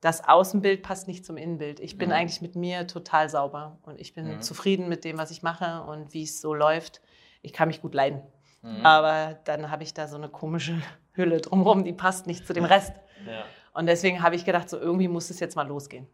[0.00, 1.80] das Außenbild passt nicht zum Innenbild.
[1.80, 2.14] Ich bin mhm.
[2.14, 4.40] eigentlich mit mir total sauber und ich bin mhm.
[4.40, 7.00] zufrieden mit dem, was ich mache und wie es so läuft.
[7.42, 8.22] Ich kann mich gut leiden.
[8.62, 8.86] Mhm.
[8.86, 10.80] Aber dann habe ich da so eine komische
[11.12, 12.92] Hülle drumherum, die passt nicht zu dem Rest.
[13.26, 13.44] Ja.
[13.74, 16.06] Und deswegen habe ich gedacht, so irgendwie muss es jetzt mal losgehen.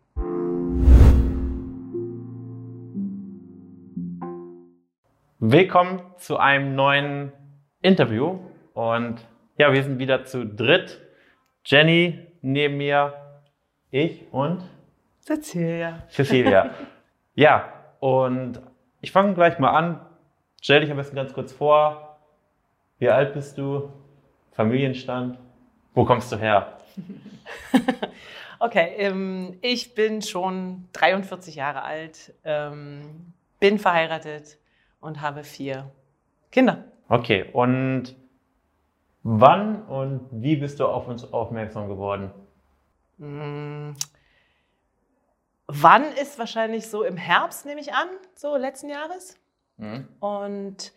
[5.38, 7.32] Willkommen zu einem neuen
[7.82, 8.38] Interview.
[8.72, 9.16] Und
[9.58, 11.02] ja, wir sind wieder zu dritt.
[11.66, 13.23] Jenny neben mir,
[13.94, 14.60] ich und
[15.20, 16.02] Cecilia.
[16.10, 16.70] Cecilia.
[17.34, 18.60] ja, und
[19.00, 20.00] ich fange gleich mal an.
[20.60, 22.18] Stell dich am besten ganz kurz vor.
[22.98, 23.92] Wie alt bist du?
[24.52, 25.38] Familienstand?
[25.94, 26.78] Wo kommst du her?
[28.58, 34.58] okay, ähm, ich bin schon 43 Jahre alt, ähm, bin verheiratet
[35.00, 35.90] und habe vier
[36.50, 36.84] Kinder.
[37.08, 38.16] Okay, und
[39.22, 42.32] wann und wie bist du auf uns aufmerksam geworden?
[43.18, 43.94] Hm.
[45.66, 49.38] Wann ist wahrscheinlich so im Herbst, nehme ich an, so letzten Jahres.
[49.78, 50.08] Mhm.
[50.20, 50.92] Und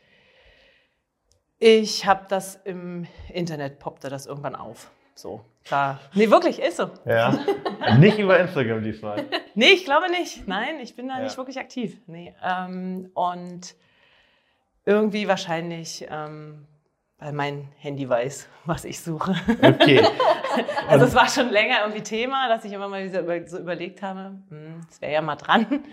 [1.60, 4.92] ich habe das im Internet, poppte das irgendwann auf.
[5.16, 6.00] So, klar.
[6.14, 6.92] Nee, wirklich, ist so.
[7.06, 7.34] Ja.
[7.98, 9.26] nicht über Instagram diesmal.
[9.56, 10.48] nee, ich glaube nicht.
[10.48, 11.24] Nein, ich bin da ja.
[11.24, 12.00] nicht wirklich aktiv.
[12.06, 12.36] Nee.
[12.44, 13.76] Ähm, und
[14.86, 16.68] irgendwie wahrscheinlich ähm,
[17.20, 19.36] weil mein Handy weiß, was ich suche.
[19.62, 20.02] Okay.
[20.88, 23.10] also es war schon länger irgendwie Thema, dass ich immer mal
[23.48, 25.84] so überlegt habe, hm, es wäre ja mal dran.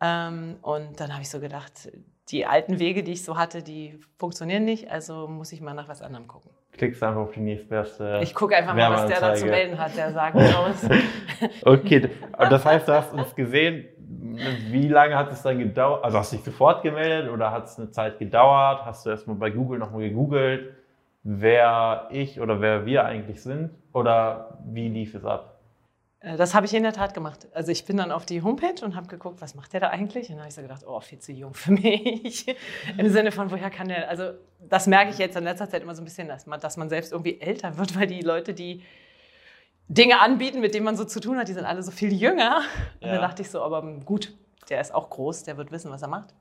[0.00, 1.90] Ähm, und dann habe ich so gedacht,
[2.30, 5.88] die alten Wege, die ich so hatte, die funktionieren nicht, also muss ich mal nach
[5.88, 6.50] was anderem gucken.
[6.72, 8.20] Klickst einfach auf die nächstbeste.
[8.22, 10.88] Ich gucke einfach mal, was der da zu melden hat, der sagt aus.
[11.64, 13.88] okay, das heißt, du hast uns gesehen,
[14.70, 16.04] wie lange hat es dann gedauert?
[16.04, 18.84] Also hast du dich sofort gemeldet oder hat es eine Zeit gedauert?
[18.84, 20.74] Hast du erstmal bei Google nochmal gegoogelt,
[21.22, 23.70] wer ich oder wer wir eigentlich sind?
[23.92, 25.60] Oder wie lief es ab?
[26.20, 27.48] Äh, das habe ich in der Tat gemacht.
[27.52, 30.28] Also ich bin dann auf die Homepage und habe geguckt, was macht der da eigentlich?
[30.28, 32.46] Und dann habe ich so gedacht, oh, viel zu jung für mich.
[32.96, 34.32] Im Sinne von, woher kann der, also
[34.68, 36.88] das merke ich jetzt in letzter Zeit immer so ein bisschen, dass man, dass man
[36.88, 38.82] selbst irgendwie älter wird, weil die Leute, die
[39.90, 42.62] Dinge anbieten, mit denen man so zu tun hat, die sind alle so viel jünger.
[43.00, 43.14] Und ja.
[43.14, 44.32] dann dachte ich so, aber gut,
[44.68, 46.32] der ist auch groß, der wird wissen, was er macht.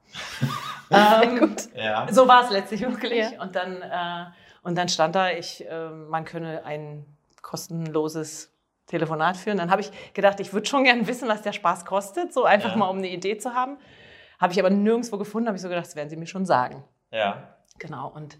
[0.91, 1.73] ähm, gut.
[1.73, 2.07] Ja.
[2.11, 3.31] So war es letztlich wirklich.
[3.31, 3.41] Ja.
[3.41, 4.25] Und, dann, äh,
[4.61, 7.05] und dann stand da, ich, äh, man könne ein
[7.41, 8.53] kostenloses
[8.85, 9.57] Telefonat führen.
[9.57, 12.75] Dann habe ich gedacht, ich würde schon gerne wissen, was der Spaß kostet, so einfach
[12.75, 13.79] mal, um eine Idee zu haben.
[14.37, 16.83] Habe ich aber nirgendwo gefunden, habe ich so gedacht, das werden sie mir schon sagen.
[17.11, 17.55] Ja.
[17.79, 18.37] Genau, und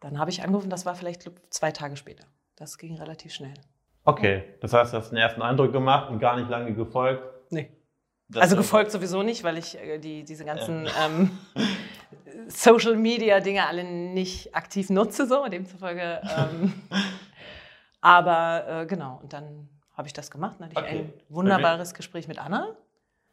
[0.00, 2.24] dann habe ich angerufen, das war vielleicht zwei Tage später.
[2.56, 3.54] Das ging relativ schnell.
[4.06, 7.24] Okay, das heißt, du hast einen ersten Eindruck gemacht und gar nicht lange gefolgt?
[7.50, 7.72] Nee.
[8.28, 11.36] Das also gefolgt sowieso nicht, weil ich äh, die, diese ganzen ähm,
[12.46, 16.20] Social Media Dinge alle nicht aktiv nutze, so demzufolge.
[16.22, 16.72] Ähm,
[18.00, 20.54] aber äh, genau, und dann habe ich das gemacht.
[20.60, 20.98] Dann hatte ich okay.
[21.00, 22.76] ein wunderbares Gespräch mit Anna.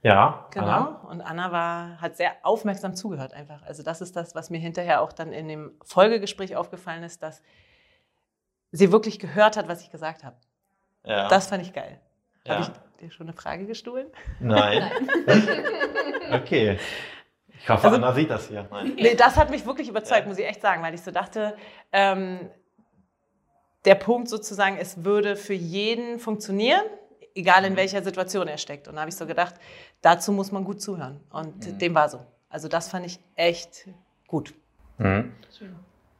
[0.01, 0.47] Ja.
[0.49, 0.65] Genau.
[0.65, 0.85] Anna.
[1.09, 3.61] Und Anna war, hat sehr aufmerksam zugehört einfach.
[3.63, 7.43] Also das ist das, was mir hinterher auch dann in dem Folgegespräch aufgefallen ist, dass
[8.71, 10.35] sie wirklich gehört hat, was ich gesagt habe.
[11.05, 11.27] Ja.
[11.27, 11.99] Das fand ich geil.
[12.45, 12.55] Ja.
[12.55, 14.07] Habe ich dir schon eine Frage gestohlen?
[14.39, 14.89] Nein.
[16.31, 16.79] okay.
[17.59, 18.67] Ich hoffe, also, Anna sieht das hier.
[18.69, 18.93] Nein.
[18.95, 20.27] Nee, das hat mich wirklich überzeugt, ja.
[20.27, 21.55] muss ich echt sagen, weil ich so dachte,
[21.91, 22.49] ähm,
[23.85, 26.83] der Punkt sozusagen, es würde für jeden funktionieren,
[27.35, 27.77] egal in mhm.
[27.77, 28.87] welcher Situation er steckt.
[28.87, 29.55] Und da habe ich so gedacht,
[30.01, 31.19] dazu muss man gut zuhören.
[31.29, 31.77] Und mhm.
[31.79, 32.19] dem war so.
[32.49, 33.87] Also das fand ich echt
[34.27, 34.53] gut.
[34.97, 35.33] Mhm.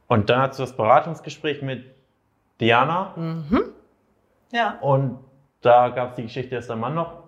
[0.08, 1.94] Und dann hast du das Beratungsgespräch mit
[2.60, 3.14] Diana.
[3.16, 3.72] Mhm.
[4.54, 4.78] Ja.
[4.80, 5.18] Und
[5.60, 7.24] da gab es die Geschichte, dass der Mann noch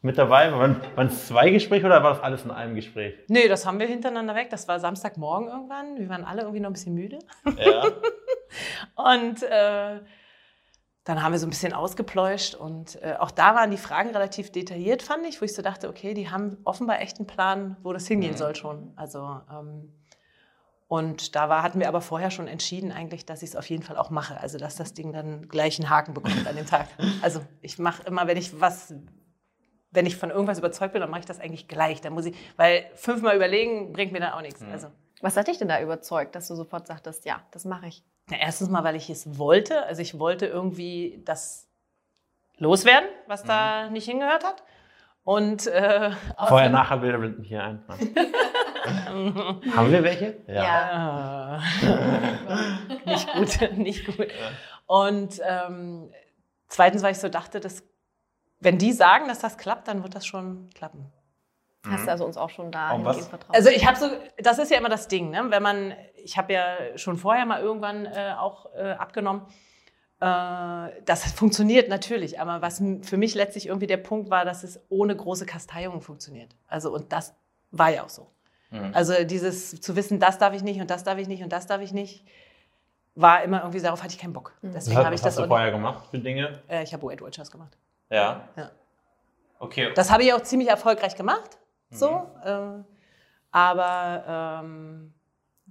[0.00, 0.60] mit dabei war.
[0.60, 3.14] Waren es zwei Gespräche oder war das alles in einem Gespräch?
[3.28, 4.48] Nee, das haben wir hintereinander weg.
[4.50, 5.98] Das war Samstagmorgen irgendwann.
[5.98, 7.18] Wir waren alle irgendwie noch ein bisschen müde.
[7.58, 7.84] Ja.
[9.14, 10.00] und äh,
[11.04, 14.50] dann haben wir so ein bisschen ausgepläuscht und äh, auch da waren die Fragen relativ
[14.50, 17.92] detailliert, fand ich, wo ich so dachte, okay, die haben offenbar echt einen Plan, wo
[17.92, 18.38] das hingehen mhm.
[18.38, 18.94] soll schon.
[18.96, 19.18] Also
[19.50, 19.92] ähm,
[20.94, 23.82] und da war, hatten wir aber vorher schon entschieden eigentlich, dass ich es auf jeden
[23.82, 24.40] Fall auch mache.
[24.40, 26.86] Also dass das Ding dann gleich einen Haken bekommt an dem Tag.
[27.20, 28.94] Also ich mache immer, wenn ich was,
[29.90, 32.00] wenn ich von irgendwas überzeugt bin, dann mache ich das eigentlich gleich.
[32.00, 34.60] Dann muss ich, weil fünfmal überlegen bringt mir dann auch nichts.
[34.60, 34.70] Mhm.
[34.70, 34.86] Also.
[35.20, 38.04] Was hat dich denn da überzeugt, dass du sofort sagtest, ja, das mache ich?
[38.30, 39.84] Na, erstens mal, weil ich es wollte.
[39.86, 41.68] Also ich wollte irgendwie das
[42.56, 43.48] loswerden, was mhm.
[43.48, 44.62] da nicht hingehört hat.
[45.24, 46.12] Und äh,
[46.46, 47.82] vorher, nachher Bilder blenden hier ein.
[49.76, 50.36] Haben wir welche?
[50.46, 50.62] Ja.
[50.62, 51.62] ja.
[53.06, 54.28] nicht gut, nicht gut.
[54.86, 56.12] Und ähm,
[56.68, 57.82] zweitens, weil ich so dachte, dass,
[58.60, 61.12] wenn die sagen, dass das klappt, dann wird das schon klappen.
[61.86, 62.08] Hast du mhm.
[62.08, 63.54] also uns auch schon da vertraut?
[63.54, 64.06] Also ich habe so,
[64.38, 65.44] das ist ja immer das Ding, ne?
[65.48, 69.42] wenn man, ich habe ja schon vorher mal irgendwann äh, auch äh, abgenommen
[70.20, 74.80] Äh, das funktioniert natürlich, aber was für mich letztlich irgendwie der Punkt war, dass es
[74.88, 76.54] ohne große Kasteiung funktioniert.
[76.68, 77.34] Also und das
[77.72, 78.30] war ja auch so.
[78.74, 78.90] Mhm.
[78.92, 81.66] Also dieses zu wissen, das darf ich nicht und das darf ich nicht und das
[81.66, 82.24] darf ich nicht,
[83.14, 84.52] war immer irgendwie, darauf hatte ich keinen Bock.
[84.62, 84.72] Mhm.
[84.72, 85.34] Deswegen habe ich das.
[85.34, 86.60] Was hast du vorher gemacht für Dinge?
[86.68, 87.76] Äh, ich habe Weight Watchers gemacht.
[88.10, 88.48] Ja.
[88.56, 88.70] ja.
[89.60, 89.92] Okay.
[89.94, 91.58] Das habe ich auch ziemlich erfolgreich gemacht.
[91.90, 91.96] Mhm.
[91.96, 92.30] So.
[92.44, 92.84] Ähm,
[93.52, 95.14] aber ähm,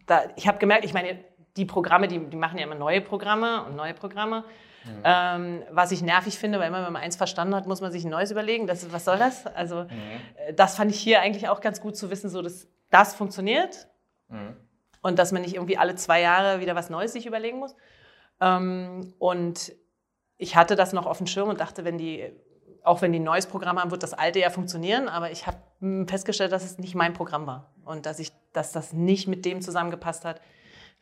[0.06, 1.20] da, ich habe gemerkt, ich meine,
[1.58, 4.46] die Programme, die, die machen ja immer neue Programme und neue Programme.
[4.86, 5.02] Mhm.
[5.04, 8.04] Ähm, was ich nervig finde, weil immer, wenn man eins verstanden hat, muss man sich
[8.04, 8.68] ein neues überlegen.
[8.68, 9.46] Das, was soll das?
[9.48, 9.90] Also, mhm.
[10.48, 13.88] Äh, das fand ich hier eigentlich auch ganz gut zu wissen, so dass das funktioniert
[14.30, 14.56] mhm.
[15.02, 17.76] und dass man nicht irgendwie alle zwei Jahre wieder was Neues sich überlegen muss.
[18.40, 19.74] Ähm, und
[20.38, 22.32] ich hatte das noch auf dem Schirm und dachte, wenn die,
[22.84, 25.08] auch wenn die ein neues Programm haben, wird das alte ja funktionieren.
[25.08, 25.58] Aber ich habe
[26.08, 29.62] festgestellt, dass es nicht mein Programm war und dass, ich, dass das nicht mit dem
[29.62, 30.42] zusammengepasst hat,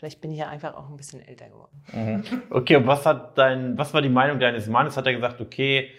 [0.02, 1.84] Vielleicht bin ich ja einfach auch ein bisschen älter geworden.
[1.94, 2.24] Mhm.
[2.50, 4.98] Okay, und was, hat dein, was war die Meinung deines Mannes?
[4.98, 5.92] Hat er gesagt, okay,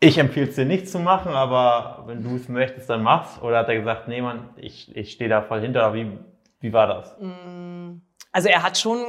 [0.00, 3.40] ich empfehle es dir nicht zu machen, aber wenn du es möchtest, dann mach's?
[3.42, 5.92] Oder hat er gesagt, nee, Mann, ich, ich stehe da voll hinter?
[5.94, 6.18] Wie,
[6.60, 7.16] wie war das?
[7.20, 8.00] Mm,
[8.30, 9.04] also er hat schon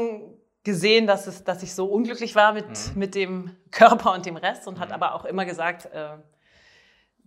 [0.63, 2.99] gesehen, dass, es, dass ich so unglücklich war mit, mhm.
[2.99, 4.95] mit dem Körper und dem Rest und hat mhm.
[4.95, 6.17] aber auch immer gesagt, äh,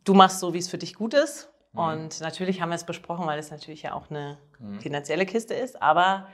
[0.05, 1.51] du machst so, wie es für dich gut ist.
[1.73, 1.79] Mhm.
[1.79, 4.81] Und natürlich haben wir es besprochen, weil es natürlich ja auch eine mhm.
[4.81, 5.81] finanzielle Kiste ist.
[5.81, 6.27] Aber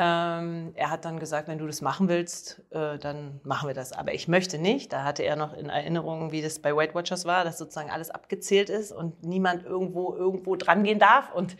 [0.00, 3.92] ähm, er hat dann gesagt, wenn du das machen willst, äh, dann machen wir das.
[3.92, 4.92] Aber ich möchte nicht.
[4.92, 8.08] Da hatte er noch in Erinnerung, wie das bei Weight Watchers war, dass sozusagen alles
[8.08, 11.34] abgezählt ist und niemand irgendwo irgendwo dran gehen darf.
[11.34, 11.56] Und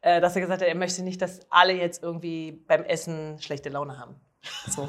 [0.00, 3.68] äh, dass er gesagt hat, er möchte nicht, dass alle jetzt irgendwie beim Essen schlechte
[3.68, 4.14] Laune haben.
[4.68, 4.88] So.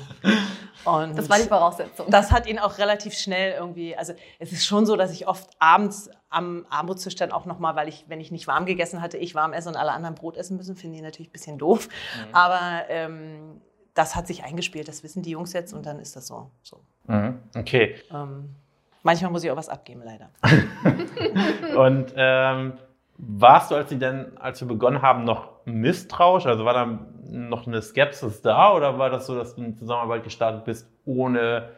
[0.85, 2.07] Und das war die Voraussetzung.
[2.09, 5.49] Das hat ihn auch relativ schnell irgendwie, also es ist schon so, dass ich oft
[5.59, 9.35] abends am Armutstisch dann auch nochmal, weil ich, wenn ich nicht warm gegessen hatte, ich
[9.35, 11.87] warm esse und alle anderen Brot essen müssen, finde ich natürlich ein bisschen doof.
[11.87, 12.35] Mhm.
[12.35, 13.61] Aber ähm,
[13.93, 16.49] das hat sich eingespielt, das wissen die Jungs jetzt und dann ist das so.
[16.63, 16.81] so.
[17.05, 17.39] Mhm.
[17.55, 17.95] Okay.
[18.11, 18.55] Ähm,
[19.03, 20.31] manchmal muss ich auch was abgeben, leider.
[21.77, 22.73] und ähm,
[23.17, 26.45] warst du, als sie denn, als wir begonnen haben, noch misstrauisch?
[26.45, 26.99] Also war da
[27.29, 31.69] noch eine Skepsis da oder war das so, dass du in Zusammenarbeit gestartet bist ohne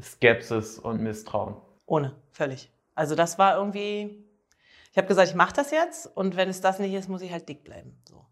[0.00, 1.56] Skepsis und Misstrauen?
[1.86, 2.70] Ohne, völlig.
[2.94, 4.24] Also das war irgendwie,
[4.90, 7.32] ich habe gesagt, ich mache das jetzt und wenn es das nicht ist, muss ich
[7.32, 7.98] halt dick bleiben.
[8.08, 8.24] So.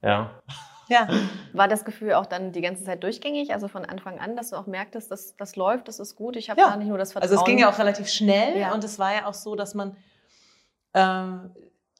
[0.00, 0.42] Ja.
[0.88, 1.08] Ja.
[1.52, 4.56] War das Gefühl auch dann die ganze Zeit durchgängig, also von Anfang an, dass du
[4.56, 6.70] auch merktest, dass das läuft, das ist gut, ich habe ja.
[6.70, 7.30] da nicht nur das Vertrauen.
[7.30, 8.72] Also es ging ja auch relativ schnell ja.
[8.72, 9.96] und es war ja auch so, dass man
[10.94, 11.50] ähm,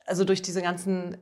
[0.06, 1.16] also durch diese ganzen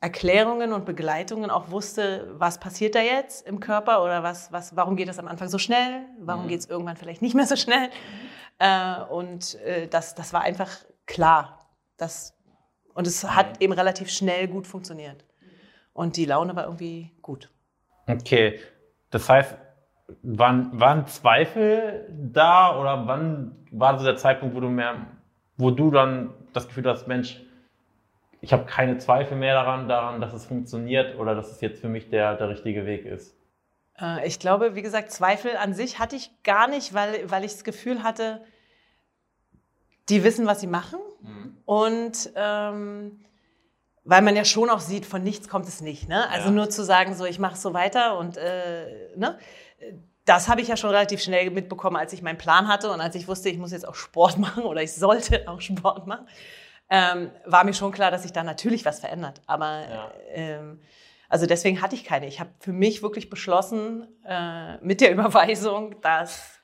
[0.00, 4.96] Erklärungen und Begleitungen auch wusste, was passiert da jetzt im Körper oder was, was, warum
[4.96, 6.48] geht das am Anfang so schnell, warum mhm.
[6.48, 7.88] geht es irgendwann vielleicht nicht mehr so schnell.
[8.58, 10.70] Äh, und äh, das, das war einfach
[11.06, 11.70] klar.
[11.98, 12.36] Das,
[12.94, 15.24] und es hat eben relativ schnell gut funktioniert.
[15.92, 17.50] Und die Laune war irgendwie gut.
[18.08, 18.58] Okay,
[19.10, 19.56] das heißt,
[20.22, 25.06] wann waren Zweifel da oder wann war so der Zeitpunkt, wo du mehr,
[25.56, 27.40] wo du dann das Gefühl hast, Mensch,
[28.42, 31.88] ich habe keine Zweifel mehr daran, daran, dass es funktioniert oder dass es jetzt für
[31.88, 33.36] mich der, der richtige Weg ist.
[33.98, 37.52] Äh, ich glaube, wie gesagt, Zweifel an sich hatte ich gar nicht, weil, weil ich
[37.52, 38.44] das Gefühl hatte,
[40.08, 40.98] die wissen, was sie machen.
[41.20, 41.56] Mhm.
[41.64, 43.24] Und ähm,
[44.04, 46.08] weil man ja schon auch sieht, von nichts kommt es nicht.
[46.08, 46.28] Ne?
[46.28, 46.50] Also ja.
[46.50, 49.38] nur zu sagen, so ich mache so weiter und äh, ne?
[50.24, 53.14] das habe ich ja schon relativ schnell mitbekommen, als ich meinen Plan hatte und als
[53.14, 56.26] ich wusste, ich muss jetzt auch Sport machen oder ich sollte auch Sport machen
[56.94, 59.40] ähm, war mir schon klar, dass sich da natürlich was verändert.
[59.46, 60.12] Aber ja.
[60.34, 60.78] ähm,
[61.30, 62.26] also deswegen hatte ich keine.
[62.26, 66.60] Ich habe für mich wirklich beschlossen äh, mit der Überweisung, dass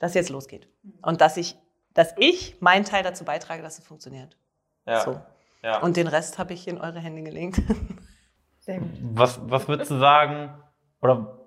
[0.00, 0.68] das jetzt losgeht
[1.02, 1.56] und dass ich,
[1.94, 4.36] dass ich meinen Teil dazu beitrage, dass es funktioniert.
[4.84, 5.00] Ja.
[5.02, 5.20] So.
[5.62, 5.78] Ja.
[5.78, 7.62] Und den Rest habe ich in eure Hände gelegt.
[8.58, 8.90] Sehr gut.
[9.00, 10.60] Was, was würdest du sagen,
[11.00, 11.38] oder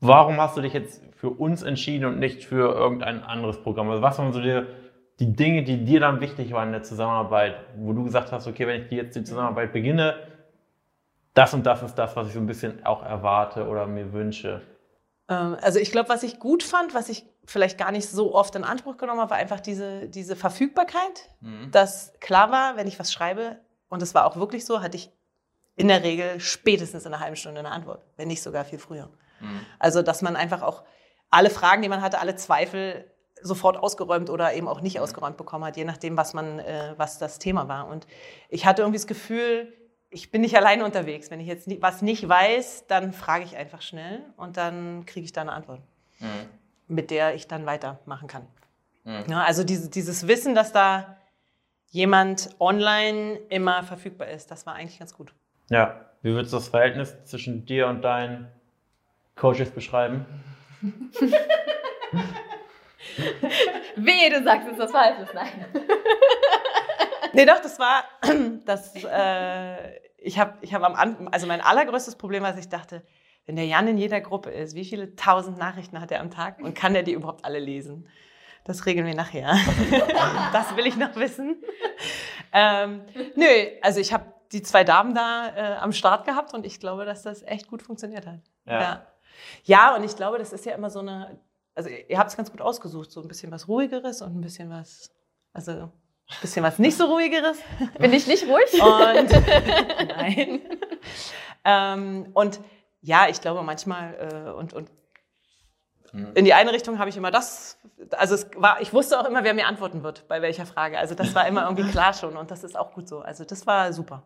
[0.00, 3.88] warum hast du dich jetzt für uns entschieden und nicht für irgendein anderes Programm?
[3.88, 4.66] Also was waren so dir
[5.18, 8.66] die Dinge, die dir dann wichtig waren in der Zusammenarbeit, wo du gesagt hast, okay,
[8.66, 10.16] wenn ich jetzt die Zusammenarbeit beginne,
[11.34, 14.62] das und das ist das, was ich so ein bisschen auch erwarte oder mir wünsche?
[15.28, 18.54] Ähm, also ich glaube, was ich gut fand, was ich vielleicht gar nicht so oft
[18.56, 21.70] in Anspruch genommen habe, war einfach diese, diese Verfügbarkeit, mhm.
[21.70, 23.58] dass klar war, wenn ich was schreibe,
[23.88, 25.10] und es war auch wirklich so, hatte ich
[25.76, 29.10] in der Regel spätestens in einer halben Stunde eine Antwort, wenn nicht sogar viel früher.
[29.40, 29.60] Mhm.
[29.78, 30.84] Also dass man einfach auch
[31.30, 33.04] alle Fragen, die man hatte, alle Zweifel
[33.46, 37.18] sofort ausgeräumt oder eben auch nicht ausgeräumt bekommen hat, je nachdem, was man, äh, was
[37.18, 37.88] das Thema war.
[37.88, 38.06] Und
[38.48, 39.72] ich hatte irgendwie das Gefühl,
[40.10, 41.30] ich bin nicht alleine unterwegs.
[41.30, 45.24] Wenn ich jetzt nie, was nicht weiß, dann frage ich einfach schnell und dann kriege
[45.24, 45.80] ich da eine Antwort,
[46.18, 46.26] mhm.
[46.88, 48.46] mit der ich dann weitermachen kann.
[49.04, 49.24] Mhm.
[49.28, 51.16] Ja, also diese, dieses Wissen, dass da
[51.88, 55.32] jemand online immer verfügbar ist, das war eigentlich ganz gut.
[55.70, 58.48] Ja, wie würdest du das Verhältnis zwischen dir und deinen
[59.34, 60.26] Coaches beschreiben?
[63.96, 65.28] Wehe, du sagst jetzt was Falsches.
[65.34, 65.66] Nein.
[67.32, 68.04] nee, doch, das war,
[68.64, 72.68] das, äh, ich habe ich hab am Anfang, also mein allergrößtes Problem war, dass ich
[72.68, 73.02] dachte,
[73.46, 76.60] wenn der Jan in jeder Gruppe ist, wie viele tausend Nachrichten hat er am Tag
[76.60, 78.08] und kann er die überhaupt alle lesen?
[78.64, 79.56] Das regeln wir nachher.
[80.52, 81.62] das will ich noch wissen.
[82.52, 83.02] Ähm,
[83.36, 83.46] nö,
[83.80, 87.22] also ich habe die zwei Damen da äh, am Start gehabt und ich glaube, dass
[87.22, 88.40] das echt gut funktioniert hat.
[88.64, 88.80] Ja.
[88.80, 89.06] ja.
[89.64, 91.38] Ja, und ich glaube, das ist ja immer so eine,
[91.76, 94.70] also ihr habt es ganz gut ausgesucht, so ein bisschen was Ruhigeres und ein bisschen
[94.70, 95.12] was,
[95.52, 97.58] also ein bisschen was nicht so Ruhigeres.
[97.98, 98.82] Bin ich nicht ruhig?
[98.82, 99.30] Und
[100.08, 100.60] nein.
[101.64, 102.60] ähm, und
[103.02, 104.90] ja, ich glaube manchmal äh, und, und
[106.34, 107.78] in die eine Richtung habe ich immer das,
[108.12, 110.98] also es war, ich wusste auch immer, wer mir antworten wird, bei welcher Frage.
[110.98, 113.20] Also das war immer irgendwie klar schon und das ist auch gut so.
[113.20, 114.22] Also das war super.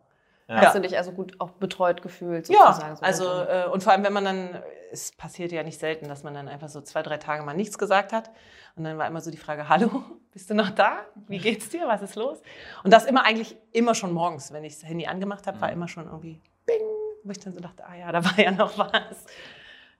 [0.50, 0.62] Ja.
[0.62, 2.46] Hast du dich also gut auch betreut gefühlt?
[2.46, 6.08] Sozusagen, ja, also äh, und vor allem, wenn man dann, es passiert ja nicht selten,
[6.08, 8.32] dass man dann einfach so zwei, drei Tage mal nichts gesagt hat
[8.74, 10.02] und dann war immer so die Frage, hallo,
[10.32, 11.06] bist du noch da?
[11.28, 11.86] Wie geht's dir?
[11.86, 12.42] Was ist los?
[12.82, 15.74] Und das immer eigentlich immer schon morgens, wenn ich das Handy angemacht habe, war mhm.
[15.74, 16.82] immer schon irgendwie bing,
[17.22, 19.26] wo ich dann so dachte, ah ja, da war ja noch was.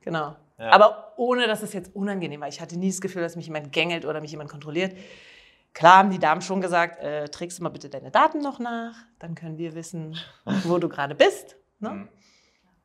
[0.00, 0.34] Genau.
[0.58, 0.72] Ja.
[0.72, 2.48] Aber ohne, dass es jetzt unangenehm war.
[2.48, 4.96] Ich hatte nie das Gefühl, dass mich jemand gängelt oder mich jemand kontrolliert.
[5.72, 8.96] Klar haben die Damen schon gesagt, äh, trägst du mal bitte deine Daten noch nach,
[9.18, 10.16] dann können wir wissen,
[10.64, 11.56] wo du gerade bist.
[11.78, 11.90] Ne?
[11.90, 12.08] Mhm.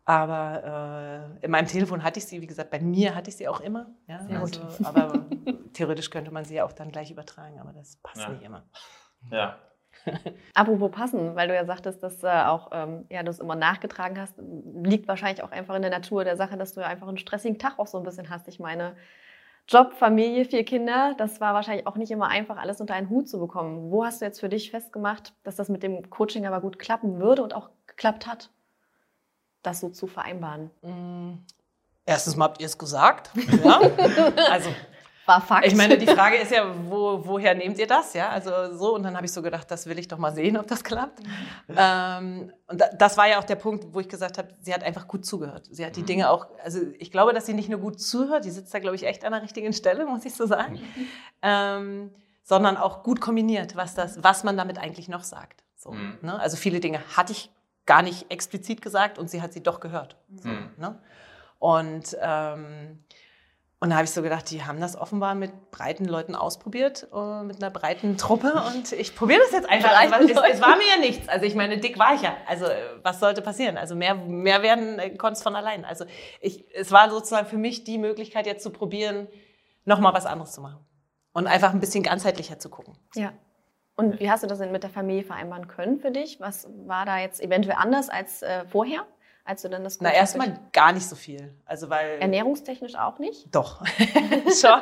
[0.05, 3.47] Aber äh, in meinem Telefon hatte ich sie, wie gesagt, bei mir hatte ich sie
[3.47, 3.87] auch immer.
[4.07, 4.19] Ja?
[4.39, 5.25] Also, aber
[5.73, 8.29] theoretisch könnte man sie ja auch dann gleich übertragen, aber das passt ja.
[8.29, 8.63] nicht immer.
[9.31, 9.57] Ja.
[10.53, 14.19] Apropos passen, weil du ja sagtest, dass äh, auch ähm, ja, du es immer nachgetragen
[14.19, 14.35] hast,
[14.83, 17.57] liegt wahrscheinlich auch einfach in der Natur der Sache, dass du ja einfach einen stressigen
[17.57, 18.47] Tag auch so ein bisschen hast.
[18.47, 18.95] Ich meine,
[19.67, 23.27] Job, Familie, vier Kinder, das war wahrscheinlich auch nicht immer einfach, alles unter einen Hut
[23.27, 23.89] zu bekommen.
[23.89, 27.19] Wo hast du jetzt für dich festgemacht, dass das mit dem Coaching aber gut klappen
[27.19, 28.51] würde und auch geklappt hat,
[29.63, 30.69] das so zu vereinbaren?
[30.83, 31.43] Mm.
[32.05, 33.31] Erstens mal habt ihr es gesagt.
[33.63, 33.79] Ja?
[34.51, 34.69] also
[35.25, 35.65] war Fakt.
[35.65, 38.13] Ich meine, die Frage ist ja, wo, woher nehmt ihr das?
[38.13, 38.95] Ja, also so.
[38.95, 41.19] Und dann habe ich so gedacht, das will ich doch mal sehen, ob das klappt.
[41.75, 45.07] ähm, und das war ja auch der Punkt, wo ich gesagt habe, sie hat einfach
[45.07, 45.67] gut zugehört.
[45.71, 46.07] Sie hat die mhm.
[46.07, 48.95] Dinge auch, also ich glaube, dass sie nicht nur gut zuhört, die sitzt da, glaube
[48.95, 50.79] ich, echt an der richtigen Stelle, muss ich so sagen,
[51.41, 52.11] ähm,
[52.43, 55.63] sondern auch gut kombiniert, was, das, was man damit eigentlich noch sagt.
[55.75, 56.17] So, mhm.
[56.21, 56.39] ne?
[56.39, 57.51] Also viele Dinge hatte ich
[57.85, 60.17] gar nicht explizit gesagt und sie hat sie doch gehört.
[60.35, 60.69] So, mhm.
[60.77, 60.99] ne?
[61.59, 63.03] Und ähm,
[63.85, 67.43] und da habe ich so gedacht, die haben das offenbar mit breiten Leuten ausprobiert, uh,
[67.43, 68.51] mit einer breiten Truppe.
[68.73, 69.91] Und ich probiere das jetzt einfach.
[70.21, 71.29] Es, es, war mir ja nichts.
[71.29, 72.35] Also ich meine, dick war ich ja.
[72.47, 72.65] Also
[73.03, 73.77] was sollte passieren?
[73.77, 75.85] Also mehr, mehr werden äh, konnte es von allein.
[75.85, 76.05] Also
[76.41, 79.27] ich, es war sozusagen für mich die Möglichkeit, jetzt zu probieren,
[79.83, 80.79] nochmal was anderes zu machen.
[81.33, 82.97] Und einfach ein bisschen ganzheitlicher zu gucken.
[83.13, 83.33] Ja.
[83.95, 86.39] Und wie hast du das denn mit der Familie vereinbaren können für dich?
[86.39, 89.05] Was war da jetzt eventuell anders als äh, vorher?
[89.45, 91.53] Als du dann das Na, erstmal gar nicht so viel.
[91.65, 92.19] Also, weil.
[92.19, 93.55] Ernährungstechnisch auch nicht?
[93.55, 93.85] Doch.
[94.59, 94.81] Schon.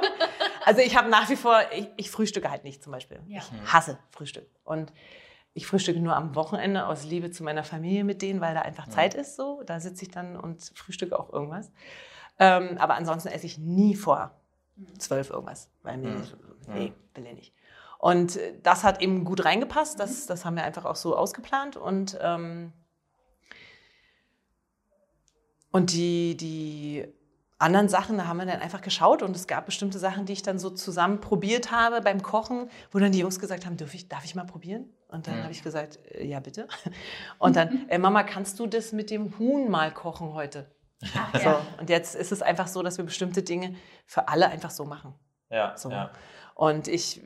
[0.66, 3.20] Also, ich habe nach wie vor, ich, ich, frühstücke halt nicht zum Beispiel.
[3.28, 3.40] Ja.
[3.40, 4.48] Ich hasse Frühstück.
[4.64, 4.94] Und
[5.54, 8.88] ich frühstücke nur am Wochenende aus Liebe zu meiner Familie mit denen, weil da einfach
[8.88, 8.94] ja.
[8.94, 9.62] Zeit ist so.
[9.66, 11.70] Da sitze ich dann und frühstücke auch irgendwas.
[12.40, 14.32] Ähm, aber ansonsten esse ich nie vor
[14.98, 15.70] zwölf irgendwas.
[15.84, 16.24] Weil mir, mhm.
[16.70, 17.54] nee, will ich nicht.
[18.00, 20.00] Und das hat eben gut reingepasst.
[20.00, 21.76] Das, das haben wir einfach auch so ausgeplant.
[21.76, 22.74] Und ähm,
[25.74, 27.04] und die, die
[27.58, 30.44] anderen Sachen, da haben wir dann einfach geschaut und es gab bestimmte Sachen, die ich
[30.44, 34.08] dann so zusammen probiert habe beim Kochen, wo dann die Jungs gesagt haben, darf ich,
[34.08, 34.86] darf ich mal probieren?
[35.08, 35.44] Und dann mhm.
[35.44, 36.68] habe ich gesagt, äh, ja bitte.
[37.40, 40.70] Und dann, äh, Mama, kannst du das mit dem Huhn mal kochen heute?
[41.16, 41.62] Ach, so, ja.
[41.80, 43.76] Und jetzt ist es einfach so, dass wir bestimmte Dinge
[44.06, 45.16] für alle einfach so machen.
[45.50, 45.90] Ja, so.
[45.90, 46.12] ja.
[46.54, 47.20] Und ich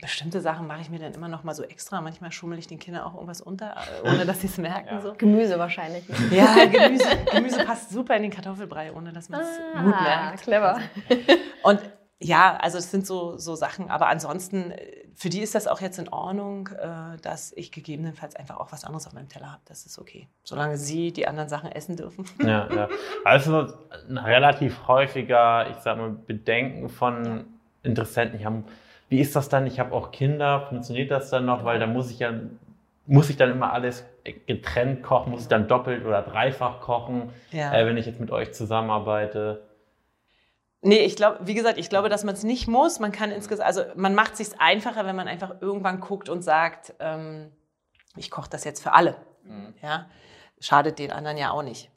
[0.00, 2.00] bestimmte Sachen mache ich mir dann immer noch mal so extra.
[2.00, 4.96] Manchmal schummel ich den Kindern auch irgendwas unter, äh, ohne dass sie es merken.
[4.96, 5.00] Ja.
[5.00, 5.14] So.
[5.16, 6.08] Gemüse wahrscheinlich.
[6.08, 6.16] Ne?
[6.30, 10.42] Ja, Gemüse, Gemüse passt super in den Kartoffelbrei, ohne dass man es ah, gut merkt.
[10.42, 10.80] Clever.
[11.62, 11.80] Und
[12.22, 13.88] ja, also es sind so, so Sachen.
[13.90, 18.36] Aber ansonsten, äh, für die ist das auch jetzt in Ordnung, äh, dass ich gegebenenfalls
[18.36, 19.62] einfach auch was anderes auf meinem Teller habe.
[19.64, 20.28] Das ist okay.
[20.44, 22.26] Solange sie die anderen Sachen essen dürfen.
[22.42, 22.88] Ja, ja.
[23.24, 23.72] Also
[24.08, 27.44] ein relativ häufiger, ich sag mal, Bedenken von ja.
[27.82, 28.38] Interessenten.
[28.38, 28.64] Ich habe
[29.10, 29.66] wie ist das dann?
[29.66, 30.66] Ich habe auch Kinder.
[30.68, 31.64] Funktioniert das dann noch?
[31.64, 32.32] Weil da muss ich ja,
[33.06, 34.04] muss ich dann immer alles
[34.46, 35.32] getrennt kochen?
[35.32, 37.74] Muss ich dann doppelt oder dreifach kochen, ja.
[37.74, 39.66] äh, wenn ich jetzt mit euch zusammenarbeite?
[40.82, 43.00] Nee, ich glaube, wie gesagt, ich glaube, dass man es nicht muss.
[43.00, 46.42] Man kann insgesamt, also man macht es sich einfacher, wenn man einfach irgendwann guckt und
[46.42, 47.50] sagt, ähm,
[48.16, 49.16] ich koche das jetzt für alle.
[49.42, 49.74] Mhm.
[49.82, 50.06] Ja,
[50.60, 51.90] schadet den anderen ja auch nicht.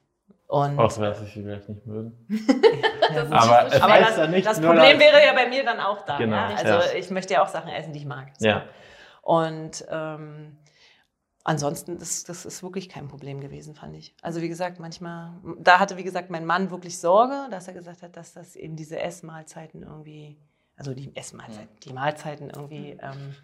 [0.54, 2.14] Und Außer, dass ich sie vielleicht nicht mögen.
[2.30, 6.20] ja, aber es aber das, nicht das Problem wäre ja bei mir dann auch da.
[6.20, 6.56] Genau, ja?
[6.56, 6.94] Also ja.
[6.96, 8.28] ich möchte ja auch Sachen essen, die ich mag.
[8.38, 8.46] So.
[8.46, 8.64] Ja.
[9.24, 10.60] Und, ähm,
[11.44, 14.16] ansonsten, das, das ist wirklich kein Problem gewesen, fand ich.
[14.22, 18.04] Also wie gesagt, manchmal, da hatte wie gesagt mein Mann wirklich Sorge, dass er gesagt
[18.04, 20.38] hat, dass das eben diese Essmahlzeiten irgendwie,
[20.78, 23.36] also die Essmahlzeiten, die Mahlzeiten irgendwie ähm,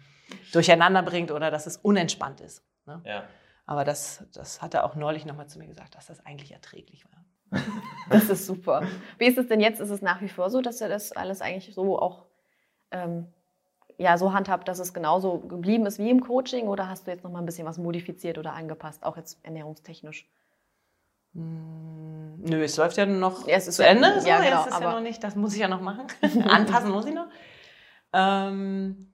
[0.52, 2.62] durcheinander bringt oder dass es unentspannt ist.
[2.86, 3.02] Ne?
[3.04, 3.24] Ja.
[3.70, 7.04] Aber das, das hat er auch neulich nochmal zu mir gesagt, dass das eigentlich erträglich
[7.04, 7.60] war.
[8.10, 8.82] Das ist super.
[9.18, 9.78] Wie ist es denn jetzt?
[9.80, 12.26] Ist es nach wie vor so, dass er das alles eigentlich so auch
[12.90, 13.28] ähm,
[13.98, 16.66] ja, so handhabt, dass es genauso geblieben ist wie im Coaching?
[16.66, 20.28] Oder hast du jetzt noch mal ein bisschen was modifiziert oder angepasst, auch jetzt ernährungstechnisch?
[21.34, 24.20] Hm, nö, es läuft ja noch Ja, es ist zu Ende.
[24.20, 24.26] So.
[24.28, 26.06] ja, genau, es ist ja aber- noch nicht, das muss ich ja noch machen.
[26.48, 27.26] Anpassen muss ich noch.
[28.12, 29.12] Ähm,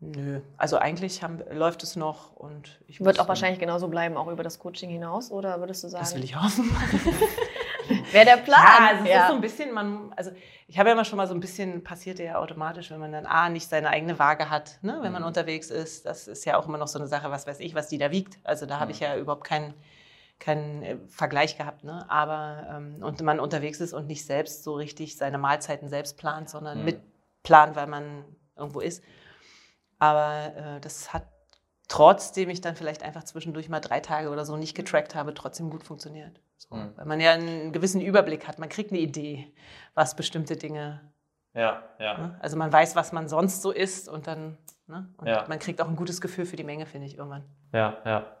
[0.00, 4.28] nö, also eigentlich haben, läuft es noch und ich Wird auch wahrscheinlich genauso bleiben, auch
[4.28, 5.30] über das Coaching hinaus?
[5.30, 6.70] Oder würdest du sagen, Das will ich hoffen.
[8.12, 8.60] wäre der Plan?
[8.62, 10.30] Ja, also es ist so ein bisschen, man, also
[10.68, 13.26] ich habe ja immer schon mal so ein bisschen, passiert ja automatisch, wenn man dann
[13.26, 15.28] A, nicht seine eigene Waage hat, ne, wenn man Mhm.
[15.28, 16.06] unterwegs ist.
[16.06, 18.10] Das ist ja auch immer noch so eine Sache, was weiß ich, was die da
[18.10, 18.38] wiegt.
[18.44, 19.74] Also da habe ich ja überhaupt keinen
[20.38, 21.84] keinen äh, Vergleich gehabt.
[21.84, 22.06] Ne?
[22.08, 26.48] Aber, ähm, und man unterwegs ist und nicht selbst so richtig seine Mahlzeiten selbst plant,
[26.48, 26.84] sondern Mhm.
[26.86, 28.24] mitplant, weil man
[28.56, 29.04] irgendwo ist.
[30.00, 31.22] Aber äh, das hat
[31.88, 35.70] trotzdem ich dann vielleicht einfach zwischendurch mal drei Tage oder so nicht getrackt habe, trotzdem
[35.70, 36.40] gut funktioniert.
[36.56, 36.92] So, Mhm.
[36.96, 38.58] Weil man ja einen gewissen Überblick hat.
[38.58, 39.52] Man kriegt eine Idee,
[39.94, 41.00] was bestimmte Dinge.
[41.54, 42.18] Ja, ja.
[42.18, 42.38] Ne?
[42.40, 44.56] Also man weiß, was man sonst so isst und dann.
[44.86, 45.08] Ne?
[45.18, 45.44] Und Ja.
[45.48, 47.44] man kriegt auch ein gutes Gefühl für die Menge, finde ich, irgendwann.
[47.72, 48.36] Ja, ja.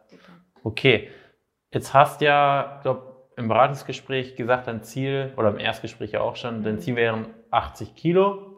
[0.62, 1.10] Okay.
[1.72, 6.36] Jetzt hast ja, ich glaube, im Beratungsgespräch gesagt, dein Ziel, oder im Erstgespräch ja auch
[6.36, 8.49] schon, dein Ziel wären 80 Kilo.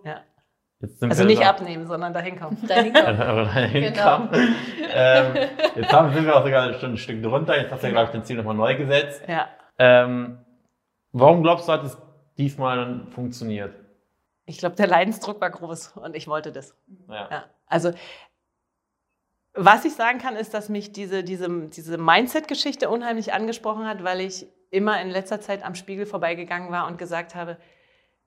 [0.82, 0.88] Ja.
[0.88, 2.58] Jetzt sind Also wir nicht abnehmen, sondern dahin kommen.
[2.66, 4.16] Dahin dahin Genau.
[4.16, 4.54] kommen.
[4.92, 5.34] ähm,
[5.76, 7.56] jetzt haben, sind wir auch sogar schon ein Stück drunter.
[7.56, 9.22] Jetzt hast du ja, glaube ich, dein Ziel nochmal neu gesetzt.
[9.28, 9.48] Ja.
[9.78, 10.38] Ähm,
[11.12, 11.96] warum glaubst du, hat es
[12.36, 13.74] diesmal dann funktioniert?
[14.44, 16.74] Ich glaube, der Leidensdruck war groß und ich wollte das.
[17.08, 17.28] Ja.
[17.30, 17.44] Ja.
[17.66, 17.92] Also,
[19.54, 24.20] was ich sagen kann, ist, dass mich diese, diese, diese Mindset-Geschichte unheimlich angesprochen hat, weil
[24.20, 27.58] ich immer in letzter Zeit am Spiegel vorbeigegangen war und gesagt habe,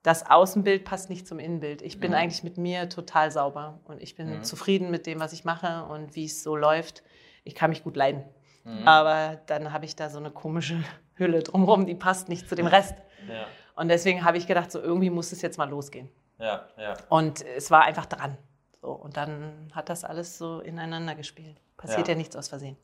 [0.06, 1.82] das Außenbild passt nicht zum Innenbild.
[1.82, 2.16] Ich bin Mhm.
[2.16, 4.42] eigentlich mit mir total sauber und ich bin Mhm.
[4.44, 7.02] zufrieden mit dem, was ich mache und wie es so läuft.
[7.42, 8.22] Ich kann mich gut leiden.
[8.64, 8.86] Mhm.
[8.86, 10.76] Aber dann habe ich da so eine komische
[11.14, 12.94] Hülle drumherum, die passt nicht zu dem Rest.
[13.28, 16.08] Ja, Und deswegen habe ich gedacht, so irgendwie muss es jetzt mal losgehen.
[16.38, 16.94] ja, ja.
[17.08, 18.38] Und es war einfach dran.
[18.80, 21.56] So, und dann hat das alles so ineinander gespielt.
[21.76, 22.12] Passiert Ja.
[22.14, 22.76] ja, nichts aus Versehen.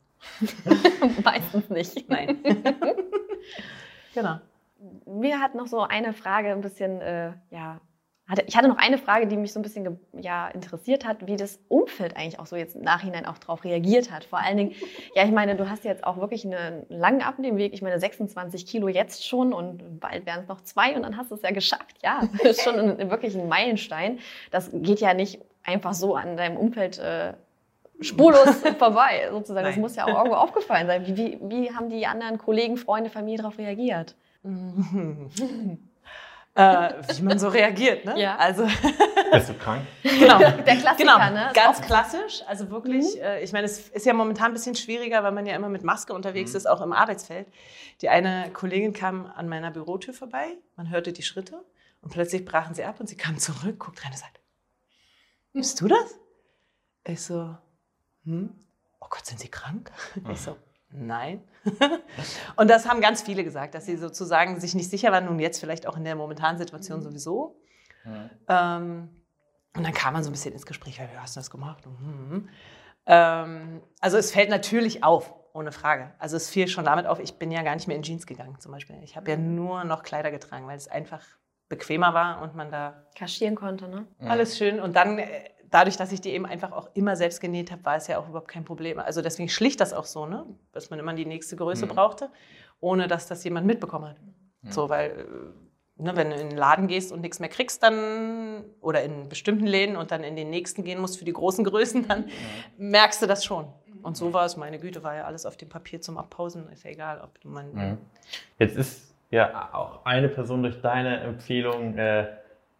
[1.23, 2.09] Meistens nicht.
[2.09, 2.43] Nein.
[4.13, 4.39] genau.
[5.05, 7.79] Mir hat noch so eine Frage ein bisschen, äh, ja,
[8.27, 11.35] hatte, ich hatte noch eine Frage, die mich so ein bisschen ja, interessiert hat, wie
[11.35, 14.23] das Umfeld eigentlich auch so jetzt im Nachhinein auch darauf reagiert hat.
[14.23, 14.75] Vor allen Dingen,
[15.13, 17.73] ja, ich meine, du hast jetzt auch wirklich einen langen Abnehmweg.
[17.73, 21.31] Ich meine, 26 Kilo jetzt schon und bald wären es noch zwei und dann hast
[21.31, 21.97] du es ja geschafft.
[22.01, 24.19] Ja, das ist schon ein, wirklich ein Meilenstein.
[24.51, 27.33] Das geht ja nicht einfach so an deinem Umfeld äh,
[27.99, 29.65] spurlos vorbei, sozusagen.
[29.65, 29.81] Das Nein.
[29.81, 31.05] muss ja auch irgendwo aufgefallen sein.
[31.05, 34.15] Wie, wie, wie haben die anderen Kollegen, Freunde, Familie darauf reagiert?
[36.55, 38.19] äh, wie man so reagiert, ne?
[38.19, 38.35] Ja.
[38.37, 38.65] Also,
[39.31, 39.85] Bist du krank?
[40.03, 40.37] genau.
[40.39, 41.47] Der Klassiker, Genau, ne?
[41.47, 42.41] Ist ganz klassisch.
[42.47, 45.55] Also wirklich, äh, ich meine, es ist ja momentan ein bisschen schwieriger, weil man ja
[45.55, 46.57] immer mit Maske unterwegs Mhm.
[46.57, 47.47] ist, auch im Arbeitsfeld.
[48.01, 51.63] Die eine Kollegin kam an meiner Bürotür vorbei, man hörte die Schritte
[52.01, 54.39] und plötzlich brachen sie ab und sie kam zurück, guckt rein und sagt,
[55.53, 56.19] bist du das?
[57.05, 57.55] Ich so,
[58.25, 58.53] hm?
[58.99, 59.91] oh Gott, sind Sie krank?
[60.31, 60.55] Ich so,
[60.93, 61.43] nein.
[62.55, 65.59] und das haben ganz viele gesagt, dass sie sozusagen sich nicht sicher waren, nun jetzt
[65.59, 67.59] vielleicht auch in der momentanen Situation sowieso.
[68.47, 69.09] Ähm,
[69.75, 71.85] und dann kam man so ein bisschen ins Gespräch, wie hast du das gemacht?
[71.85, 72.49] Mhm.
[73.05, 76.13] Ähm, also es fällt natürlich auf, ohne Frage.
[76.19, 78.59] Also es fiel schon damit auf, ich bin ja gar nicht mehr in Jeans gegangen
[78.59, 78.97] zum Beispiel.
[79.03, 81.23] Ich habe ja nur noch Kleider getragen, weil es einfach
[81.69, 84.05] bequemer war und man da kaschieren konnte, ne?
[84.19, 84.79] alles schön.
[84.79, 87.95] Und dann, äh, dadurch, dass ich die eben einfach auch immer selbst genäht habe, war
[87.95, 88.99] es ja auch überhaupt kein Problem.
[88.99, 90.45] Also deswegen schlicht das auch so, ne?
[90.71, 91.89] dass man immer die nächste Größe Mhm.
[91.89, 92.29] brauchte,
[92.79, 94.17] ohne dass das jemand mitbekommen hat.
[94.69, 98.63] So, weil, äh, ne, wenn du in den Laden gehst und nichts mehr kriegst, dann,
[98.79, 102.07] oder in bestimmten Läden und dann in den nächsten gehen musst für die großen Größen,
[102.07, 102.29] dann
[102.77, 103.65] merkst du das schon.
[104.03, 106.69] Und so war es, meine Güte, war ja alles auf dem Papier zum Abpausen.
[106.69, 107.73] Ist ja egal, ob du man.
[107.73, 107.97] Mhm.
[108.59, 112.27] Jetzt ist ja auch eine Person durch deine Empfehlung äh,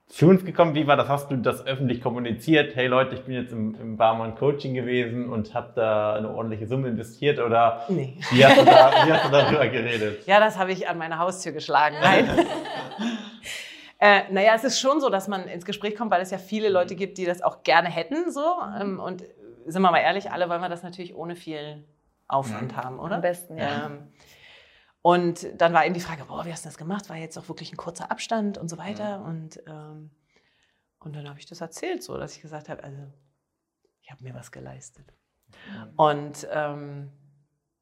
[0.07, 0.75] zu uns gekommen.
[0.75, 1.07] Wie war das?
[1.07, 2.75] Hast du das öffentlich kommuniziert?
[2.75, 6.67] Hey Leute, ich bin jetzt im, im Barmann Coaching gewesen und habe da eine ordentliche
[6.67, 8.17] Summe investiert oder Nee.
[8.31, 10.27] wie hast du, da, wie hast du darüber geredet?
[10.27, 11.95] Ja, das habe ich an meine Haustür geschlagen.
[12.01, 12.29] Nein.
[13.99, 16.69] äh, naja, es ist schon so, dass man ins Gespräch kommt, weil es ja viele
[16.69, 18.31] Leute gibt, die das auch gerne hätten.
[18.31, 18.43] So.
[18.79, 19.23] Ähm, und
[19.65, 21.85] sind wir mal ehrlich, alle wollen wir das natürlich ohne viel
[22.27, 23.15] Aufwand haben, oder?
[23.15, 23.85] Am besten, ja.
[23.87, 24.07] Ähm,
[25.03, 27.09] und dann war eben die Frage, boah, wie hast du das gemacht?
[27.09, 29.21] War jetzt auch wirklich ein kurzer Abstand und so weiter.
[29.25, 30.11] Und, ähm,
[30.99, 33.01] und dann habe ich das erzählt, so dass ich gesagt habe, also
[34.01, 35.13] ich habe mir was geleistet.
[35.97, 37.11] Und ähm,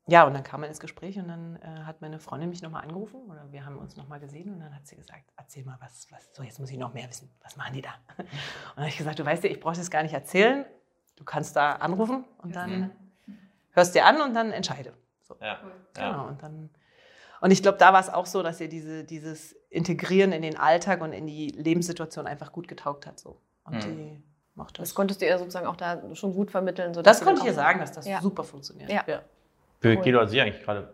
[0.08, 2.82] ja, und dann kam man ins Gespräch und dann äh, hat meine Freundin mich nochmal
[2.82, 6.08] angerufen oder wir haben uns nochmal gesehen und dann hat sie gesagt, erzähl mal, was,
[6.12, 7.94] was, so jetzt muss ich noch mehr wissen, was machen die da?
[8.18, 8.28] Und
[8.76, 10.66] dann habe ich gesagt, du weißt ja, ich brauche das gar nicht erzählen,
[11.18, 12.92] du kannst da anrufen und dann
[13.74, 14.94] hörst dir an und dann entscheide.
[15.22, 15.36] So.
[15.40, 15.60] Ja.
[15.94, 16.22] Genau, ja.
[16.22, 16.72] und dann
[17.42, 20.58] und ich glaube, da war es auch so, dass ihr diese, dieses Integrieren in den
[20.58, 23.20] Alltag und in die Lebenssituation einfach gut getaugt hat.
[23.20, 23.42] So.
[23.66, 23.80] Und Mhm.
[23.82, 24.24] die
[24.56, 24.90] macht das.
[24.90, 26.94] Das konntest du ihr sozusagen auch da schon gut vermitteln.
[27.04, 28.22] Das konnte ich ihr sagen, dass das Ja.
[28.22, 28.90] super funktioniert.
[28.92, 29.04] Ja.
[29.82, 30.04] Wie viel Cool.
[30.04, 30.94] Kilo hat sie eigentlich gerade?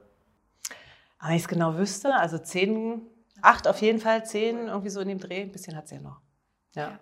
[1.20, 3.02] Aber wenn ich es genau wüsste, also zehn,
[3.42, 6.02] acht auf jeden Fall, zehn, irgendwie so in dem Dreh, ein bisschen hat sie ja
[6.02, 6.22] noch.
[6.76, 7.00] Ja.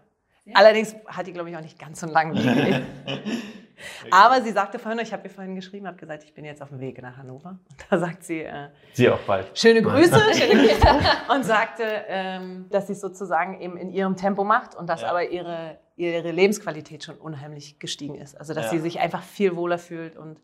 [0.53, 2.83] Allerdings hat die, glaube ich, auch nicht ganz so einen langen Weg.
[4.11, 6.69] Aber sie sagte vorhin, ich habe ihr vorhin geschrieben, habe gesagt, ich bin jetzt auf
[6.69, 7.49] dem Weg nach Hannover.
[7.69, 9.57] Und da sagt sie, äh, Sie auch bald.
[9.57, 10.87] schöne Grüße, schöne Grüße.
[11.33, 15.09] und sagte, ähm, dass sie es sozusagen eben in ihrem Tempo macht und dass Ja.
[15.09, 18.35] aber ihre, ihre Lebensqualität schon unheimlich gestiegen ist.
[18.39, 18.71] Also dass Ja.
[18.71, 20.39] sie sich einfach viel wohler fühlt und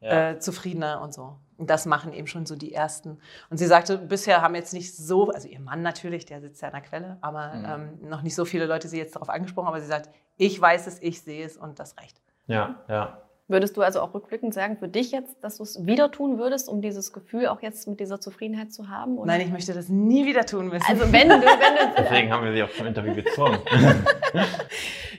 [0.00, 0.30] Ja.
[0.30, 1.36] äh, zufriedener und so.
[1.58, 3.20] Und das machen eben schon so die ersten.
[3.50, 6.68] Und sie sagte, bisher haben jetzt nicht so, also ihr Mann natürlich, der sitzt ja
[6.68, 8.00] an der Quelle, aber Mhm.
[8.02, 10.08] ähm, noch nicht so viele Leute sie jetzt darauf angesprochen, aber sie sagt,
[10.38, 12.20] ich weiß es, ich sehe es und das reicht.
[12.46, 13.18] Ja, ja.
[13.48, 16.68] Würdest du also auch rückblickend sagen, für dich jetzt, dass du es wieder tun würdest,
[16.70, 19.18] um dieses Gefühl auch jetzt mit dieser Zufriedenheit zu haben?
[19.18, 19.26] oder?
[19.26, 20.86] Nein, ich möchte das nie wieder tun müssen.
[20.88, 23.58] Also wenn du, wenn du Deswegen haben wir sie auch zum Interview gezwungen.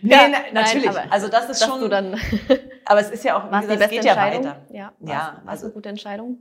[0.01, 0.89] nee, Ja, na, nein, natürlich.
[0.89, 2.19] aber also das ist schon, du dann
[2.86, 4.45] aber es ist ja auch, wie gesagt, es beste geht ja Entscheidung?
[4.45, 4.65] weiter.
[4.71, 6.38] Ja, Ja, also- eine gute Entscheidung?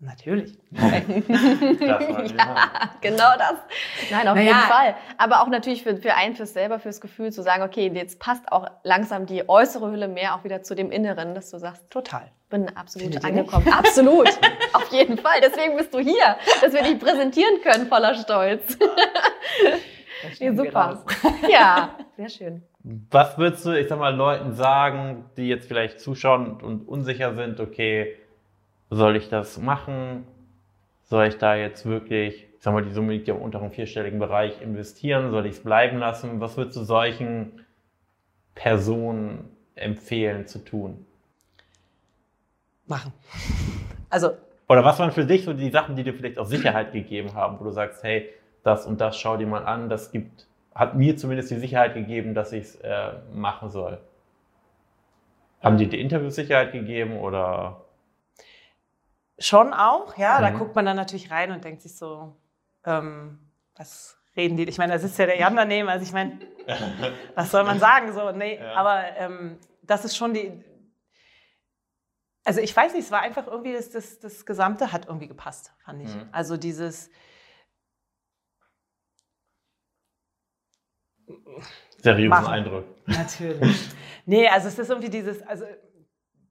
[0.00, 0.56] Natürlich.
[1.80, 1.98] Ja.
[3.00, 3.54] Genau das.
[4.10, 4.46] Nein, auf Naja.
[4.46, 4.94] jeden Fall.
[5.16, 8.50] Aber auch natürlich für, für einen, fürs selber, fürs Gefühl zu sagen, okay, jetzt passt
[8.52, 12.30] auch langsam die äußere Hülle mehr auch wieder zu dem Inneren, dass du sagst, Total.
[12.48, 13.66] bin absolut Findet angekommen.
[13.72, 14.28] Absolut.
[14.72, 15.40] auf jeden Fall.
[15.42, 18.78] Deswegen bist du hier, dass wir dich präsentieren können voller Stolz.
[20.38, 20.80] Ja, super.
[20.80, 20.98] raus.
[21.50, 22.62] Ja, sehr schön.
[23.10, 27.60] Was würdest du, ich sag mal, Leuten sagen, die jetzt vielleicht zuschauen und unsicher sind,
[27.60, 28.16] okay,
[28.90, 30.26] soll ich das machen?
[31.04, 34.18] Soll ich da jetzt wirklich, ich sag mal, die Summe liegt ja im unteren vierstelligen
[34.18, 35.30] Bereich, investieren?
[35.30, 36.40] Soll ich es bleiben lassen?
[36.40, 37.64] Was würdest du solchen
[38.54, 41.06] Personen empfehlen zu tun?
[42.86, 43.12] Machen.
[44.10, 44.30] Also
[44.70, 47.60] Oder was waren für dich so die Sachen, die dir vielleicht auch Sicherheit gegeben haben,
[47.60, 48.30] wo du sagst, hey,
[48.62, 52.32] das und das schau dir mal an, das gibt, hat mir zumindest die Sicherheit gegeben,
[52.32, 53.98] dass ich es äh, machen soll.
[55.60, 57.82] Haben dir die Interviews Sicherheit gegeben oder?
[59.38, 60.40] Schon auch, ja.
[60.40, 60.58] Da Mhm.
[60.58, 62.34] guckt man dann natürlich rein und denkt sich so,
[62.84, 63.38] ähm,
[63.76, 64.64] was reden die?
[64.64, 65.88] Ich meine, da sitzt ja der Jan daneben.
[65.88, 66.38] Also ich meine,
[67.34, 68.12] was soll man sagen?
[68.12, 68.74] So, nee, Ja.
[68.74, 70.64] aber ähm, das ist schon die.
[72.44, 75.72] Also ich weiß nicht, es war einfach irgendwie, das, das, das Gesamte hat irgendwie gepasst,
[75.84, 76.14] fand ich.
[76.14, 76.28] Mhm.
[76.32, 77.10] Also dieses,
[82.02, 82.46] Seriösen.
[82.46, 82.84] Eindruck.
[83.06, 83.88] Natürlich.
[84.24, 85.64] nee, also es ist irgendwie dieses, also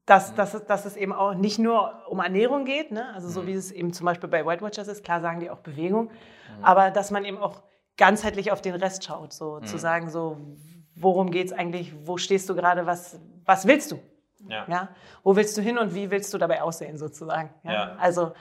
[0.07, 0.35] dass, Mhm.
[0.37, 3.13] dass, es, dass es eben auch nicht nur um Ernährung geht, ne?
[3.13, 3.47] also so Mhm.
[3.47, 6.63] wie es eben zum Beispiel bei White Watchers ist, klar sagen die auch Bewegung, Mhm.
[6.63, 7.61] aber dass man eben auch
[7.97, 10.37] ganzheitlich auf den Rest schaut, so zu sagen, so
[10.95, 13.99] worum geht es eigentlich, wo stehst du gerade, was, was willst du?
[14.47, 14.65] Ja.
[14.67, 14.89] Ja?
[15.23, 17.53] Wo willst du hin und wie willst du dabei aussehen sozusagen?
[17.63, 17.71] Ja?
[17.73, 17.95] Ja.
[17.99, 18.31] Also,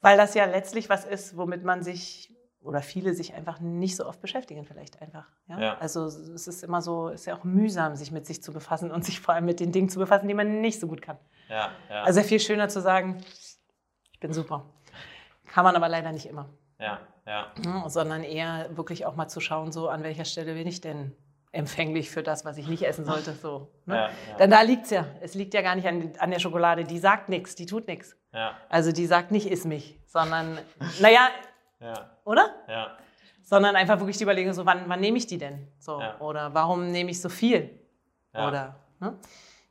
[0.00, 4.06] weil das ja letztlich was ist, womit man sich oder viele sich einfach nicht so
[4.06, 5.26] oft beschäftigen vielleicht einfach.
[5.48, 5.60] Ja?
[5.60, 5.78] Ja.
[5.78, 8.90] Also es ist immer so, es ist ja auch mühsam, sich mit sich zu befassen
[8.90, 11.18] und sich vor allem mit den Dingen zu befassen, die man nicht so gut kann.
[11.48, 13.18] Ja, ja, Also viel schöner zu sagen,
[14.12, 14.66] ich bin super.
[15.46, 16.48] Kann man aber leider nicht immer.
[16.78, 17.52] ja, ja.
[17.64, 17.84] Ne?
[17.88, 21.12] Sondern eher wirklich auch mal zu schauen, so an welcher Stelle bin ich denn
[21.52, 23.32] empfänglich für das, was ich nicht essen sollte.
[23.32, 23.96] So, ne?
[23.96, 24.36] Ja, ja.
[24.38, 25.06] Denn da liegt es ja.
[25.20, 26.84] Es liegt ja gar nicht an, an der Schokolade.
[26.84, 28.16] Die sagt nichts, die tut nichts.
[28.32, 30.58] ja, Also die sagt nicht, iss mich, sondern,
[31.00, 31.28] naja,
[31.80, 32.54] ja, oder?
[32.68, 32.96] ja,
[33.42, 35.68] Sondern einfach wirklich die Überlegung, so, wann, wann nehme ich die denn?
[35.78, 36.18] So, Ja.
[36.20, 37.70] Oder warum nehme ich so viel?
[38.34, 38.48] ja.
[38.48, 39.18] Oder, ne?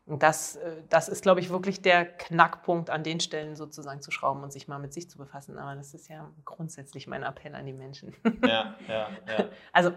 [0.09, 4.09] Und das, äh, das ist, glaube ich, wirklich der Knackpunkt, an den Stellen sozusagen zu
[4.09, 5.59] schrauben und sich mal mit sich zu befassen.
[5.59, 8.15] Aber das ist ja grundsätzlich mein Appell an die Menschen.
[8.43, 9.45] ja, ja, ja.
[9.71, 9.91] Also,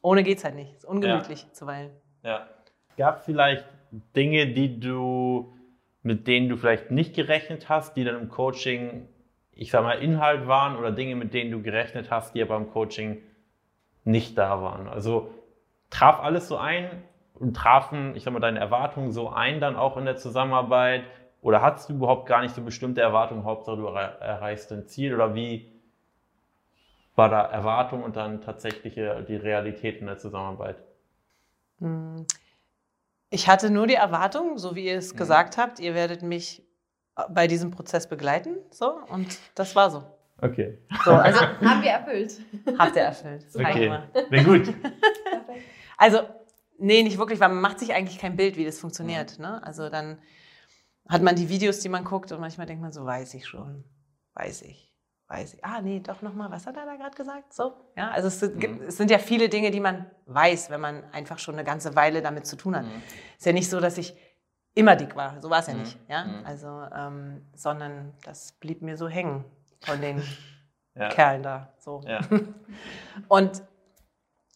[0.00, 0.74] ohne geht's halt nicht.
[0.74, 1.90] Ist ungemütlich zuweilen.
[2.22, 2.48] Ja.
[2.96, 3.66] Gab es vielleicht
[4.16, 5.54] Dinge, die du,
[6.02, 9.06] mit denen du vielleicht nicht gerechnet hast, die dann im Coaching,
[9.56, 12.70] ich sag mal, Inhalt waren oder Dinge, mit denen du gerechnet hast, die aber im
[12.70, 13.22] Coaching
[14.04, 14.86] nicht da waren?
[14.86, 15.30] Also
[15.90, 16.90] traf alles so ein
[17.34, 21.04] und trafen, ich sag mal, deine Erwartungen so ein dann auch in der Zusammenarbeit?
[21.42, 25.14] Oder hattest du überhaupt gar nicht so bestimmte Erwartungen, Hauptsache du errei- erreichst dein Ziel?
[25.14, 25.72] Oder wie
[27.14, 30.76] war da Erwartung und dann tatsächliche die Realität in der Zusammenarbeit?
[31.80, 32.26] Hm.
[33.30, 35.18] Ich hatte nur die Erwartung, so wie ihr es Mhm.
[35.18, 36.62] gesagt habt, ihr werdet mich
[37.30, 38.56] bei diesem Prozess begleiten.
[38.70, 40.04] So, und das war so.
[40.42, 40.78] Okay.
[41.04, 42.40] so also Haben wir erfüllt.
[42.78, 43.46] habt ihr erfüllt.
[43.54, 44.08] Okay, mal.
[44.30, 44.74] sehr gut.
[45.96, 46.20] Also,
[46.78, 49.38] nee, nicht wirklich, weil man macht sich eigentlich kein Bild, wie das funktioniert.
[49.38, 49.62] Ne?
[49.64, 50.18] Also dann,
[51.08, 53.84] hat man die Videos, die man guckt und manchmal denkt man so, weiß ich schon,
[54.34, 54.92] weiß ich,
[55.28, 55.64] weiß ich.
[55.64, 57.54] Ah, nee, doch nochmal, was hat er da gerade gesagt?
[57.54, 58.82] So, ja, also es, sind- Mhm.
[58.88, 62.22] es sind ja viele Dinge, die man weiß, wenn man einfach schon eine ganze Weile
[62.22, 62.84] damit zu tun hat.
[62.84, 63.02] Mhm.
[63.38, 64.16] Ist ja nicht so, dass ich
[64.76, 65.80] immer dick war, so war es ja Mhm.
[65.80, 66.46] nicht, ja, Mhm.
[66.46, 69.44] also, ähm, sondern das blieb mir so hängen
[69.80, 70.22] von den
[70.94, 71.08] Ja.
[71.10, 72.00] Kerlen da, so.
[72.06, 72.20] Ja.
[73.28, 73.62] Und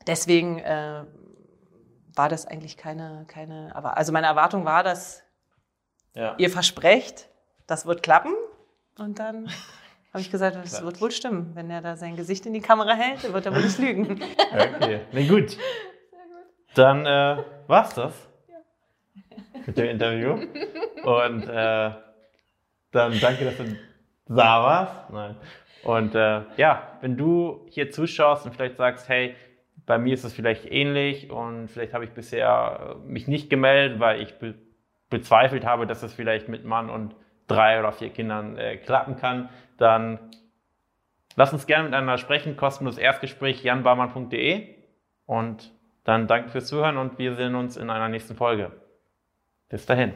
[0.07, 1.05] deswegen äh,
[2.17, 5.23] war das eigentlich keine, keine, aber also meine Erwartung war, dass
[6.15, 6.35] Ja.
[6.39, 7.29] ihr versprecht,
[7.67, 8.33] das wird klappen.
[8.99, 9.47] Und dann
[10.13, 10.85] habe ich gesagt, das Klar.
[10.85, 11.51] wird wohl stimmen.
[11.55, 14.21] Wenn er da sein Gesicht in die Kamera hält, dann wird er wohl nicht lügen.
[14.53, 15.59] Okay, na gut.
[16.75, 18.15] Dann äh, war's das
[19.67, 20.33] mit dem Interview.
[21.05, 21.91] Und äh,
[22.93, 23.77] dann danke, dass du
[24.27, 25.11] da warst.
[25.11, 25.37] Nein.
[25.83, 29.35] Und äh, ja, wenn du hier zuschaust und vielleicht sagst, hey,
[29.87, 33.99] bei mir ist es vielleicht ähnlich und vielleicht habe ich bisher äh, mich nicht gemeldet,
[34.01, 34.55] weil ich be
[35.09, 37.17] bezweifelt habe, dass es vielleicht mit Mann und
[37.49, 40.21] drei oder vier Kindern äh, klappen kann, dann
[41.35, 42.57] lass uns gerne miteinander sprechen.
[42.57, 44.69] Kostenlos Erstgespräch janbarmann.de
[45.27, 45.73] und
[46.05, 48.71] dann danke fürs Zuhören und wir sehen uns in einer nächsten Folge.
[49.71, 50.13] Bis dahin.